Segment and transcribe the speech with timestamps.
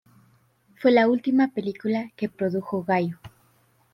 [0.77, 3.19] Fue la última película que produjo Gallo